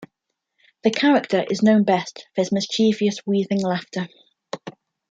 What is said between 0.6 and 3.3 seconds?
The character is known best for his mischievous,